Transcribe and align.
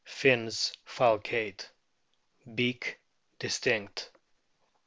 Fins 0.03 0.73
falcate. 0.83 1.69
Beak 2.55 2.97
distinct. 3.37 4.09